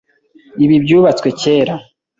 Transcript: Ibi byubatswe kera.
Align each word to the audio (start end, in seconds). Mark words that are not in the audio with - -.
Ibi 0.63 0.75
byubatswe 0.83 1.27
kera. 1.41 1.75